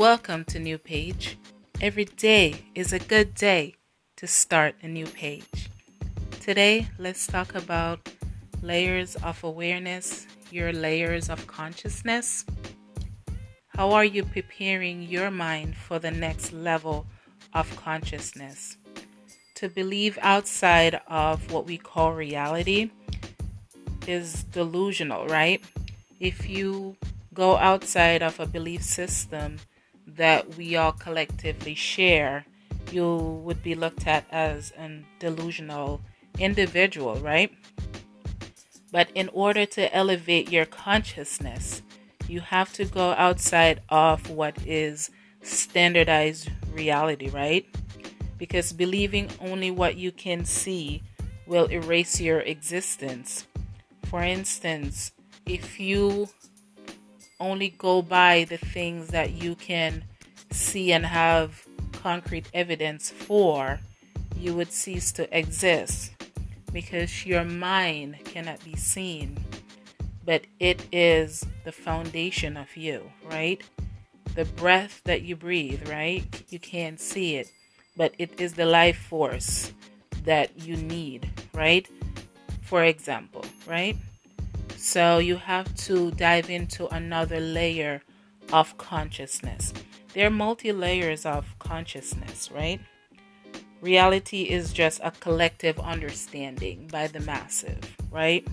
Welcome 0.00 0.44
to 0.46 0.58
New 0.58 0.78
Page. 0.78 1.36
Every 1.78 2.06
day 2.06 2.64
is 2.74 2.94
a 2.94 2.98
good 2.98 3.34
day 3.34 3.74
to 4.16 4.26
start 4.26 4.76
a 4.80 4.88
new 4.88 5.04
page. 5.04 5.68
Today, 6.40 6.88
let's 6.98 7.26
talk 7.26 7.54
about 7.54 8.08
layers 8.62 9.16
of 9.16 9.44
awareness, 9.44 10.26
your 10.50 10.72
layers 10.72 11.28
of 11.28 11.46
consciousness. 11.46 12.46
How 13.76 13.90
are 13.90 14.06
you 14.06 14.24
preparing 14.24 15.02
your 15.02 15.30
mind 15.30 15.76
for 15.76 15.98
the 15.98 16.10
next 16.10 16.54
level 16.54 17.04
of 17.52 17.76
consciousness? 17.76 18.78
To 19.56 19.68
believe 19.68 20.18
outside 20.22 20.98
of 21.08 21.52
what 21.52 21.66
we 21.66 21.76
call 21.76 22.14
reality 22.14 22.90
is 24.06 24.44
delusional, 24.44 25.26
right? 25.26 25.62
If 26.18 26.48
you 26.48 26.96
go 27.34 27.58
outside 27.58 28.22
of 28.22 28.40
a 28.40 28.46
belief 28.46 28.82
system 28.82 29.58
that 30.16 30.56
we 30.56 30.76
all 30.76 30.92
collectively 30.92 31.74
share, 31.74 32.44
you 32.90 33.16
would 33.44 33.62
be 33.62 33.74
looked 33.74 34.06
at 34.06 34.24
as 34.30 34.72
a 34.78 35.04
delusional 35.18 36.00
individual, 36.38 37.16
right? 37.16 37.52
But 38.92 39.08
in 39.14 39.28
order 39.32 39.66
to 39.66 39.94
elevate 39.94 40.50
your 40.50 40.64
consciousness, 40.64 41.82
you 42.28 42.40
have 42.40 42.72
to 42.74 42.84
go 42.84 43.10
outside 43.12 43.82
of 43.88 44.30
what 44.30 44.56
is 44.66 45.10
standardized 45.42 46.50
reality, 46.72 47.28
right? 47.28 47.66
Because 48.38 48.72
believing 48.72 49.28
only 49.40 49.70
what 49.70 49.96
you 49.96 50.12
can 50.12 50.44
see 50.44 51.02
will 51.46 51.66
erase 51.66 52.20
your 52.20 52.40
existence. 52.40 53.46
For 54.04 54.22
instance, 54.22 55.12
if 55.46 55.78
you 55.78 56.28
only 57.40 57.70
go 57.70 58.02
by 58.02 58.44
the 58.44 58.58
things 58.58 59.08
that 59.08 59.32
you 59.32 59.54
can 59.54 60.04
see 60.50 60.92
and 60.92 61.06
have 61.06 61.64
concrete 61.92 62.48
evidence 62.54 63.10
for, 63.10 63.80
you 64.36 64.54
would 64.54 64.72
cease 64.72 65.12
to 65.12 65.36
exist 65.36 66.12
because 66.72 67.26
your 67.26 67.44
mind 67.44 68.16
cannot 68.24 68.62
be 68.64 68.76
seen, 68.76 69.36
but 70.24 70.42
it 70.60 70.86
is 70.92 71.44
the 71.64 71.72
foundation 71.72 72.56
of 72.56 72.76
you, 72.76 73.10
right? 73.24 73.62
The 74.34 74.44
breath 74.44 75.00
that 75.04 75.22
you 75.22 75.34
breathe, 75.36 75.88
right? 75.88 76.24
You 76.50 76.58
can't 76.58 77.00
see 77.00 77.36
it, 77.36 77.50
but 77.96 78.14
it 78.18 78.40
is 78.40 78.54
the 78.54 78.66
life 78.66 78.98
force 78.98 79.72
that 80.24 80.58
you 80.58 80.76
need, 80.76 81.28
right? 81.52 81.88
For 82.62 82.84
example, 82.84 83.44
right? 83.66 83.96
So 84.80 85.18
you 85.18 85.36
have 85.36 85.74
to 85.84 86.10
dive 86.12 86.48
into 86.48 86.88
another 86.88 87.38
layer 87.38 88.00
of 88.50 88.78
consciousness. 88.78 89.74
There 90.14 90.26
are 90.26 90.30
multi 90.30 90.72
layers 90.72 91.26
of 91.26 91.44
consciousness, 91.58 92.50
right? 92.50 92.80
Reality 93.82 94.44
is 94.44 94.72
just 94.72 94.98
a 95.04 95.10
collective 95.10 95.78
understanding 95.78 96.88
by 96.90 97.08
the 97.08 97.20
massive, 97.20 97.78
right? 98.10 98.48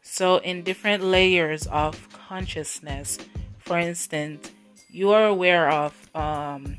So, 0.00 0.36
in 0.38 0.62
different 0.62 1.02
layers 1.02 1.66
of 1.66 2.08
consciousness, 2.12 3.18
for 3.58 3.78
instance, 3.78 4.52
you 4.88 5.10
are 5.10 5.26
aware 5.26 5.70
of 5.70 5.92
um, 6.14 6.78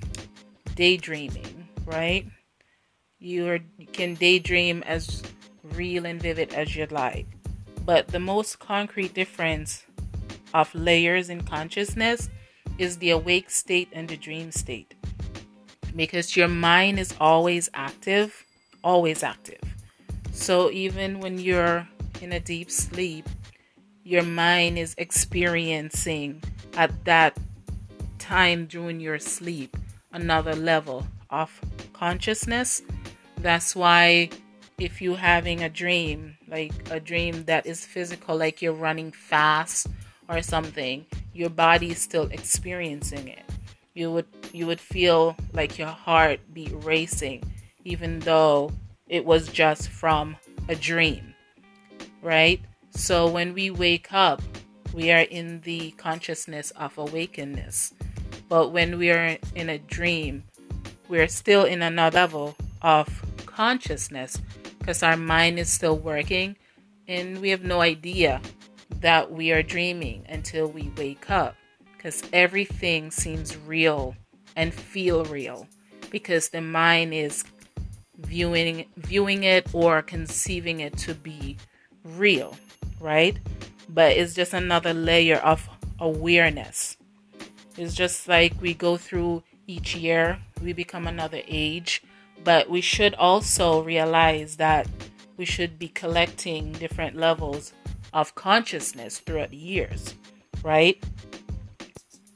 daydreaming, 0.76 1.68
right? 1.86 2.26
You, 3.20 3.50
are, 3.50 3.60
you 3.78 3.88
can 3.88 4.16
daydream 4.16 4.84
as 4.84 5.22
real 5.76 6.06
and 6.06 6.22
vivid 6.22 6.54
as 6.54 6.78
you'd 6.78 6.94
like. 6.94 7.28
But 7.90 8.10
the 8.10 8.20
most 8.20 8.60
concrete 8.60 9.16
difference 9.16 9.84
of 10.54 10.76
layers 10.76 11.28
in 11.28 11.42
consciousness 11.42 12.30
is 12.78 12.98
the 12.98 13.10
awake 13.10 13.50
state 13.50 13.90
and 13.92 14.08
the 14.08 14.16
dream 14.16 14.52
state. 14.52 14.94
Because 15.96 16.38
your 16.38 16.50
mind 16.50 17.00
is 17.00 17.16
always 17.20 17.68
active, 17.74 18.46
always 18.84 19.24
active. 19.24 19.60
So 20.32 20.70
even 20.70 21.20
when 21.20 21.40
you're 21.40 21.88
in 22.22 22.32
a 22.34 22.40
deep 22.40 22.70
sleep, 22.70 23.28
your 24.04 24.22
mind 24.22 24.78
is 24.78 24.94
experiencing 25.00 26.44
at 26.76 26.92
that 27.06 27.40
time 28.20 28.68
during 28.68 29.00
your 29.00 29.18
sleep 29.18 29.76
another 30.14 30.54
level 30.54 31.08
of 31.32 31.60
consciousness. 31.94 32.84
That's 33.38 33.76
why 33.76 34.30
if 34.80 35.02
you're 35.02 35.18
having 35.18 35.64
a 35.64 35.70
dream, 35.70 36.38
like 36.48 36.74
a 36.90 37.00
dream 37.00 37.44
that 37.46 37.66
is 37.66 37.86
physical, 37.86 38.38
like 38.38 38.62
you're 38.62 38.74
running 38.74 39.12
fast 39.12 39.88
or 40.30 40.42
something, 40.42 41.06
your 41.34 41.50
body 41.50 41.92
is 41.92 42.00
still 42.00 42.28
experiencing 42.32 43.28
it. 43.28 43.44
You 43.94 44.12
would 44.12 44.28
you 44.54 44.66
would 44.68 44.80
feel 44.80 45.36
like 45.54 45.78
your 45.78 45.88
heart 45.88 46.40
be 46.54 46.70
racing, 46.74 47.44
even 47.84 48.20
though 48.20 48.72
it 49.08 49.26
was 49.26 49.50
just 49.50 49.90
from 49.90 50.38
a 50.70 50.76
dream, 50.76 51.34
right? 52.22 52.62
So 52.92 53.28
when 53.28 53.54
we 53.54 53.70
wake 53.72 54.14
up, 54.14 54.42
we 54.94 55.12
are 55.12 55.22
in 55.22 55.62
the 55.62 55.92
consciousness 55.92 56.72
of 56.72 56.98
awakeness. 56.98 57.94
But 58.48 58.70
when 58.70 58.98
we 58.98 59.12
are 59.12 59.38
in 59.56 59.70
a 59.70 59.78
dream, 59.78 60.44
we're 61.08 61.28
still 61.28 61.66
in 61.66 61.82
another 61.82 62.20
level 62.20 62.56
of 62.82 63.08
consciousness 63.46 64.38
because 64.80 65.04
our 65.04 65.18
mind 65.18 65.60
is 65.60 65.70
still 65.70 65.98
working 65.98 66.56
and 67.08 67.40
we 67.40 67.50
have 67.50 67.64
no 67.64 67.82
idea 67.82 68.42
that 69.02 69.32
we 69.32 69.52
are 69.52 69.62
dreaming 69.62 70.26
until 70.30 70.68
we 70.68 70.92
wake 70.98 71.30
up 71.30 71.56
because 71.96 72.24
everything 72.34 73.12
seems 73.12 73.56
real 73.58 74.16
and 74.56 74.74
feel 74.74 75.24
real 75.26 75.68
because 76.10 76.50
the 76.50 76.62
mind 76.62 77.14
is 77.14 77.44
viewing 78.18 78.86
viewing 78.98 79.44
it 79.44 79.68
or 79.74 80.02
conceiving 80.02 80.80
it 80.80 80.98
to 80.98 81.14
be 81.14 81.58
real 82.04 82.56
right? 83.00 83.38
But 83.88 84.14
it's 84.14 84.34
just 84.34 84.54
another 84.54 84.94
layer 84.94 85.38
of 85.38 85.68
awareness. 86.00 86.98
It's 87.78 87.96
just 87.96 88.28
like 88.28 88.62
we 88.62 88.74
go 88.74 88.98
through 88.98 89.44
each 89.68 89.96
year 89.96 90.40
we 90.64 90.74
become 90.74 91.06
another 91.06 91.42
age 91.48 92.02
but 92.44 92.70
we 92.70 92.82
should 92.82 93.14
also 93.16 93.82
realize 93.82 94.58
that 94.58 94.88
we 95.38 95.46
should 95.46 95.80
be 95.80 95.88
collecting 95.88 96.72
different 96.74 97.16
levels 97.16 97.74
of 98.14 98.36
consciousness 98.36 99.20
throughout 99.20 99.52
the 99.52 99.58
years, 99.58 100.16
right? 100.64 101.02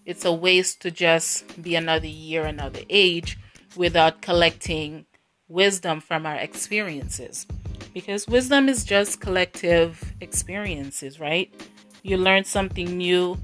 It's 0.06 0.25
a 0.25 0.34
waste 0.34 0.81
to 0.81 0.92
just 0.92 1.62
be 1.62 1.75
another 1.75 2.08
year, 2.08 2.46
another 2.46 2.81
age 2.90 3.38
without 3.75 4.22
collecting 4.22 5.06
wisdom 5.47 6.02
from 6.02 6.25
our 6.25 6.36
experiences. 6.36 7.46
Because 7.94 8.28
wisdom 8.28 8.69
is 8.69 8.84
just 8.84 9.22
collective 9.22 10.13
experiences, 10.19 11.19
right? 11.19 11.53
You 12.02 12.18
learn 12.18 12.44
something 12.44 12.97
new 12.97 13.38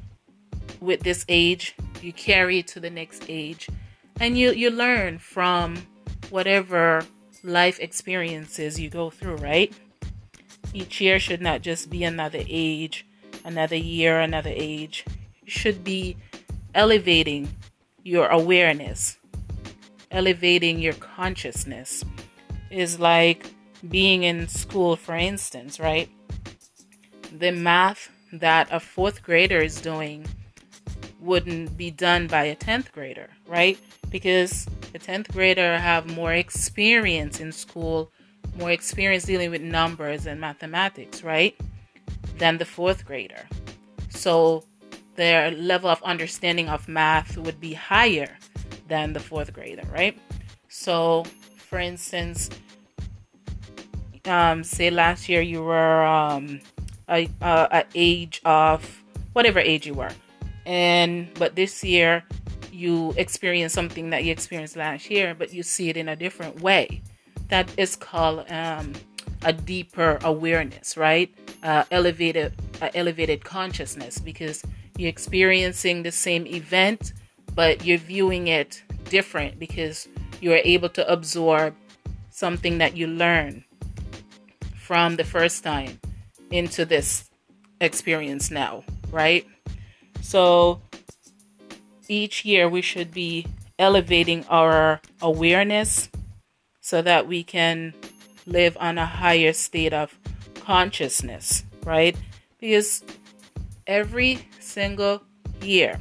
with 0.81 1.01
this 1.01 1.25
age, 1.29 1.75
you 2.01 2.13
carry 2.13 2.59
it 2.59 2.67
to 2.67 2.79
the 2.79 2.89
next 2.89 3.25
age, 3.29 3.69
and 4.19 4.37
you, 4.37 4.51
you 4.51 4.69
learn 4.69 5.19
from 5.19 5.77
whatever 6.29 7.05
life 7.43 7.79
experiences 7.79 8.79
you 8.79 8.89
go 8.89 9.09
through, 9.09 9.35
right? 9.37 9.73
Each 10.73 11.01
year 11.01 11.19
should 11.19 11.41
not 11.41 11.61
just 11.61 11.89
be 11.89 12.03
another 12.03 12.43
age, 12.47 13.05
another 13.43 13.75
year, 13.75 14.19
another 14.19 14.53
age. 14.53 15.05
You 15.43 15.51
should 15.51 15.83
be 15.83 16.17
elevating 16.75 17.49
your 18.03 18.27
awareness, 18.27 19.17
elevating 20.11 20.79
your 20.79 20.93
consciousness. 20.93 22.03
Is 22.69 22.99
like 22.99 23.51
being 23.87 24.23
in 24.23 24.47
school, 24.47 24.95
for 24.95 25.15
instance, 25.15 25.79
right? 25.79 26.07
The 27.35 27.51
math 27.51 28.11
that 28.33 28.67
a 28.71 28.79
fourth 28.79 29.23
grader 29.23 29.59
is 29.59 29.81
doing 29.81 30.25
wouldn't 31.19 31.75
be 31.77 31.89
done 31.91 32.27
by 32.27 32.43
a 32.45 32.55
10th 32.55 32.91
grader, 32.91 33.29
right? 33.47 33.79
Because 34.09 34.67
the 34.91 34.99
10th 34.99 35.31
grader 35.31 35.77
have 35.77 36.07
more 36.15 36.33
experience 36.33 37.39
in 37.39 37.51
school, 37.51 38.11
more 38.57 38.71
experience 38.71 39.25
dealing 39.25 39.51
with 39.51 39.61
numbers 39.61 40.25
and 40.25 40.39
mathematics, 40.39 41.23
right? 41.23 41.55
Than 42.37 42.57
the 42.57 42.65
fourth 42.65 43.05
grader. 43.05 43.47
So 44.09 44.63
their 45.15 45.51
level 45.51 45.89
of 45.89 46.01
understanding 46.03 46.69
of 46.69 46.87
math 46.87 47.37
would 47.37 47.59
be 47.59 47.73
higher 47.73 48.37
than 48.87 49.13
the 49.13 49.19
fourth 49.19 49.53
grader, 49.53 49.83
right? 49.91 50.17
So, 50.69 51.25
for 51.57 51.79
instance, 51.79 52.49
um, 54.25 54.63
say 54.63 54.89
last 54.89 55.29
year 55.29 55.41
you 55.41 55.63
were 55.63 56.03
um, 56.05 56.61
a, 57.09 57.29
a, 57.41 57.67
a 57.71 57.85
age 57.95 58.41
of 58.45 59.03
whatever 59.33 59.59
age 59.59 59.85
you 59.85 59.93
were, 59.93 60.11
and 60.65 61.31
but 61.35 61.55
this 61.55 61.83
year 61.83 62.23
you 62.79 63.13
experience 63.17 63.73
something 63.73 64.09
that 64.11 64.23
you 64.23 64.31
experienced 64.31 64.75
last 64.75 65.09
year, 65.09 65.35
but 65.35 65.53
you 65.53 65.63
see 65.63 65.89
it 65.89 65.97
in 65.97 66.07
a 66.07 66.15
different 66.15 66.61
way. 66.61 67.01
That 67.49 67.69
is 67.77 67.95
called 67.95 68.49
um, 68.49 68.93
a 69.43 69.53
deeper 69.53 70.19
awareness, 70.23 70.95
right? 70.95 71.29
Uh, 71.61 71.83
elevated, 71.91 72.53
uh, 72.81 72.89
elevated 72.95 73.43
consciousness, 73.43 74.17
because 74.19 74.63
you're 74.97 75.09
experiencing 75.09 76.03
the 76.03 76.11
same 76.11 76.47
event, 76.47 77.13
but 77.53 77.85
you're 77.85 77.97
viewing 77.97 78.47
it 78.47 78.81
different 79.09 79.59
because 79.59 80.07
you're 80.41 80.61
able 80.63 80.89
to 80.89 81.03
absorb 81.11 81.75
something 82.29 82.77
that 82.77 82.95
you 82.95 83.07
learn 83.07 83.63
from 84.75 85.17
the 85.17 85.23
first 85.23 85.63
time 85.63 85.99
into 86.51 86.85
this 86.85 87.29
experience 87.81 88.49
now, 88.51 88.83
right? 89.11 89.45
So 90.21 90.81
each 92.09 92.43
year 92.43 92.67
we 92.67 92.81
should 92.81 93.11
be 93.11 93.45
elevating 93.77 94.43
our 94.49 94.99
awareness 95.21 96.09
so 96.81 97.01
that 97.01 97.27
we 97.27 97.43
can 97.43 97.93
live 98.45 98.75
on 98.79 98.97
a 98.97 99.05
higher 99.05 99.53
state 99.53 99.93
of 99.93 100.17
consciousness, 100.55 101.63
right? 101.85 102.17
Because 102.59 103.03
every 103.87 104.47
single 104.59 105.23
year 105.61 105.99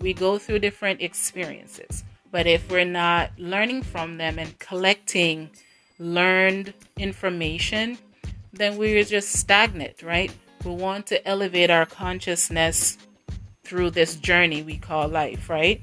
we 0.00 0.12
go 0.12 0.38
through 0.38 0.58
different 0.58 1.00
experiences. 1.00 2.04
But 2.30 2.46
if 2.46 2.70
we're 2.70 2.84
not 2.84 3.30
learning 3.38 3.82
from 3.82 4.18
them 4.18 4.38
and 4.38 4.58
collecting 4.58 5.50
learned 5.98 6.74
information, 6.98 7.98
then 8.52 8.76
we're 8.76 9.02
just 9.04 9.32
stagnant, 9.32 10.02
right? 10.02 10.32
We 10.64 10.72
want 10.72 11.06
to 11.06 11.26
elevate 11.26 11.70
our 11.70 11.86
consciousness 11.86 12.98
through 13.68 13.90
this 13.90 14.16
journey 14.16 14.62
we 14.62 14.78
call 14.78 15.06
life, 15.08 15.50
right? 15.50 15.82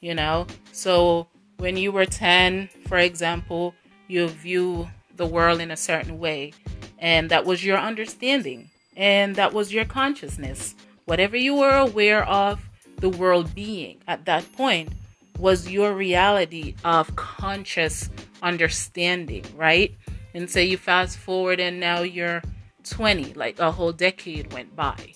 You 0.00 0.14
know, 0.14 0.46
so 0.70 1.26
when 1.58 1.76
you 1.76 1.90
were 1.90 2.06
10, 2.06 2.68
for 2.86 2.98
example, 2.98 3.74
you 4.06 4.28
view 4.28 4.88
the 5.16 5.26
world 5.26 5.60
in 5.60 5.72
a 5.72 5.76
certain 5.76 6.18
way, 6.18 6.52
and 6.98 7.30
that 7.30 7.44
was 7.44 7.64
your 7.64 7.78
understanding, 7.78 8.70
and 8.96 9.34
that 9.34 9.52
was 9.52 9.72
your 9.72 9.84
consciousness. 9.84 10.76
Whatever 11.04 11.36
you 11.36 11.56
were 11.56 11.76
aware 11.76 12.24
of 12.24 12.60
the 12.98 13.10
world 13.10 13.54
being 13.54 13.98
at 14.06 14.24
that 14.26 14.50
point 14.52 14.92
was 15.38 15.68
your 15.68 15.94
reality 15.94 16.76
of 16.84 17.16
conscious 17.16 18.08
understanding, 18.42 19.44
right? 19.56 19.96
And 20.32 20.48
say 20.48 20.64
you 20.64 20.76
fast 20.76 21.18
forward 21.18 21.58
and 21.58 21.80
now 21.80 22.02
you're 22.02 22.42
20, 22.84 23.34
like 23.34 23.58
a 23.58 23.72
whole 23.72 23.92
decade 23.92 24.52
went 24.52 24.76
by. 24.76 25.14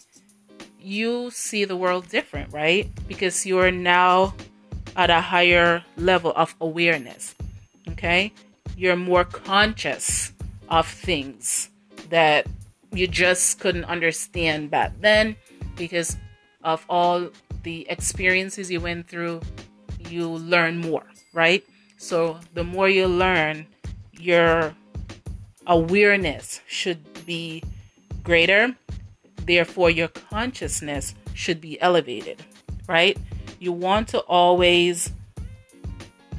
You 0.84 1.30
see 1.30 1.64
the 1.64 1.76
world 1.76 2.10
different, 2.10 2.52
right? 2.52 2.90
Because 3.08 3.46
you're 3.46 3.70
now 3.70 4.34
at 4.94 5.08
a 5.08 5.22
higher 5.22 5.82
level 5.96 6.30
of 6.36 6.54
awareness. 6.60 7.34
Okay? 7.88 8.34
You're 8.76 8.94
more 8.96 9.24
conscious 9.24 10.32
of 10.68 10.86
things 10.86 11.70
that 12.10 12.46
you 12.92 13.06
just 13.06 13.60
couldn't 13.60 13.86
understand 13.86 14.70
back 14.70 14.92
then 15.00 15.36
because 15.74 16.18
of 16.62 16.84
all 16.90 17.30
the 17.62 17.86
experiences 17.88 18.70
you 18.70 18.78
went 18.78 19.08
through, 19.08 19.40
you 20.10 20.28
learn 20.28 20.78
more, 20.78 21.04
right? 21.32 21.64
So 21.96 22.38
the 22.52 22.62
more 22.62 22.90
you 22.90 23.06
learn, 23.06 23.66
your 24.12 24.74
awareness 25.66 26.60
should 26.66 27.24
be 27.24 27.62
greater. 28.22 28.76
Therefore, 29.44 29.90
your 29.90 30.08
consciousness 30.08 31.14
should 31.34 31.60
be 31.60 31.80
elevated, 31.80 32.42
right? 32.88 33.18
You 33.58 33.72
want 33.72 34.08
to 34.08 34.20
always 34.20 35.10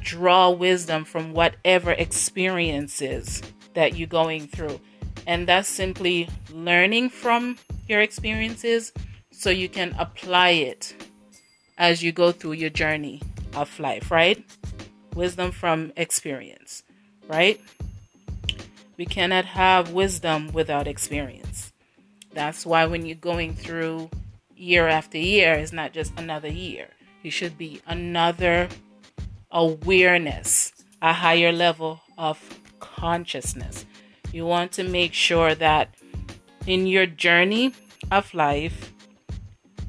draw 0.00 0.50
wisdom 0.50 1.04
from 1.04 1.32
whatever 1.32 1.92
experiences 1.92 3.42
that 3.74 3.96
you're 3.96 4.08
going 4.08 4.46
through. 4.46 4.80
And 5.26 5.48
that's 5.48 5.68
simply 5.68 6.28
learning 6.52 7.10
from 7.10 7.58
your 7.88 8.00
experiences 8.00 8.92
so 9.30 9.50
you 9.50 9.68
can 9.68 9.94
apply 9.98 10.50
it 10.50 10.94
as 11.78 12.02
you 12.02 12.12
go 12.12 12.32
through 12.32 12.52
your 12.52 12.70
journey 12.70 13.20
of 13.54 13.78
life, 13.78 14.10
right? 14.10 14.44
Wisdom 15.14 15.50
from 15.50 15.92
experience, 15.96 16.82
right? 17.28 17.60
We 18.96 19.04
cannot 19.04 19.44
have 19.44 19.92
wisdom 19.92 20.52
without 20.52 20.86
experience. 20.86 21.65
That's 22.36 22.66
why 22.66 22.84
when 22.84 23.06
you're 23.06 23.16
going 23.16 23.54
through 23.54 24.10
year 24.54 24.88
after 24.88 25.16
year, 25.16 25.54
it's 25.54 25.72
not 25.72 25.94
just 25.94 26.12
another 26.18 26.52
year. 26.52 26.88
You 27.22 27.30
should 27.30 27.56
be 27.56 27.80
another 27.86 28.68
awareness, 29.50 30.70
a 31.00 31.14
higher 31.14 31.50
level 31.50 32.02
of 32.18 32.38
consciousness. 32.78 33.86
You 34.34 34.44
want 34.44 34.72
to 34.72 34.84
make 34.84 35.14
sure 35.14 35.54
that 35.54 35.94
in 36.66 36.86
your 36.86 37.06
journey 37.06 37.72
of 38.10 38.34
life, 38.34 38.92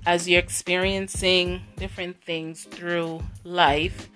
as 0.05 0.29
you're 0.29 0.39
experiencing 0.39 1.63
different 1.75 2.23
things 2.23 2.63
through 2.63 3.23
life, 3.43 4.09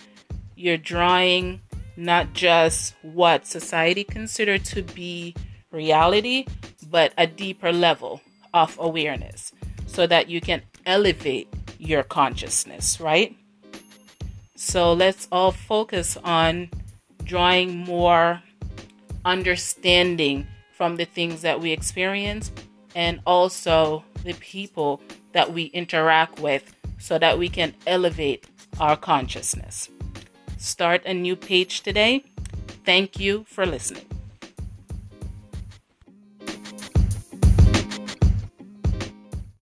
you're 0.56 0.78
drawing 0.78 1.60
not 1.98 2.32
just 2.32 2.96
what 3.02 3.46
society 3.46 4.06
consider 4.06 4.58
to 4.58 4.84
be 4.84 5.36
reality, 5.70 6.46
but 6.92 7.14
a 7.18 7.26
deeper 7.26 7.72
level 7.72 8.22
of 8.54 8.78
awareness 8.80 9.54
so 9.88 10.06
that 10.06 10.30
you 10.30 10.42
can 10.42 10.62
elevate 10.86 11.48
your 11.80 12.04
consciousness, 12.04 13.00
right? 13.00 13.36
So 14.56 14.94
let's 14.94 15.28
all 15.32 15.52
focus 15.52 16.18
on 16.24 16.70
drawing 17.24 17.78
more 17.78 18.44
understanding 19.26 20.48
from 20.74 20.98
the 20.98 21.06
things 21.06 21.42
that 21.42 21.60
we 21.60 21.72
experience 21.72 22.52
and 22.94 23.22
also 23.26 24.04
the 24.24 24.34
people 24.34 25.02
that 25.32 25.54
we 25.54 25.66
interact 25.66 26.40
with 26.40 26.76
so 27.00 27.18
that 27.18 27.40
we 27.40 27.50
can 27.50 27.74
elevate 27.88 28.46
our 28.80 28.98
consciousness. 28.98 29.90
Start 30.58 31.04
a 31.06 31.14
new 31.14 31.36
page 31.36 31.82
today. 31.82 32.24
Thank 32.86 33.20
you 33.20 33.46
for 33.48 33.66
listening. 33.66 34.06